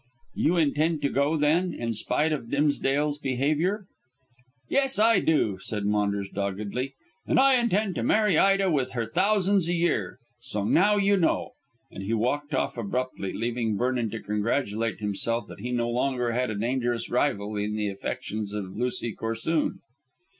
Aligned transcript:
"You 0.33 0.57
intend 0.57 1.03
to 1.03 1.09
go, 1.09 1.37
then, 1.37 1.75
in 1.75 1.93
spite 1.93 2.33
of 2.33 2.49
Dimsdale's 2.49 3.19
behaviour?" 3.19 3.85
"Yes, 4.67 4.97
I 4.97 5.19
do," 5.19 5.59
said 5.59 5.85
Maunders 5.85 6.27
doggedly; 6.33 6.95
"and 7.27 7.39
I 7.39 7.59
intend 7.61 7.93
to 7.93 8.03
marry 8.03 8.35
Ida 8.35 8.71
with 8.71 8.93
her 8.93 9.05
thousands 9.05 9.69
a 9.69 9.75
year. 9.75 10.17
So 10.39 10.63
now 10.63 10.95
you 10.97 11.17
know." 11.17 11.51
And 11.91 12.01
he 12.01 12.15
walked 12.15 12.55
off 12.55 12.79
abruptly, 12.79 13.31
leaving 13.31 13.77
Vernon 13.77 14.09
to 14.09 14.19
congratulate 14.19 15.01
himself 15.01 15.47
that 15.47 15.59
he 15.59 15.71
no 15.71 15.87
longer 15.87 16.31
had 16.31 16.49
a 16.49 16.55
dangerous 16.55 17.11
rival 17.11 17.55
in 17.55 17.75
the 17.75 17.89
affections 17.91 18.55
of 18.55 18.75
Lucy 18.75 19.13
Corsoon. 19.13 19.81